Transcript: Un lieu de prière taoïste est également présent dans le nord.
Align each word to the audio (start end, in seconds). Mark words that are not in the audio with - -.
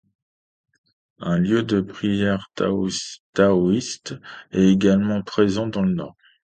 Un 1.19 1.37
lieu 1.37 1.61
de 1.61 1.79
prière 1.79 2.49
taoïste 2.55 4.15
est 4.51 4.63
également 4.67 5.21
présent 5.21 5.67
dans 5.67 5.83
le 5.83 5.93
nord. 5.93 6.15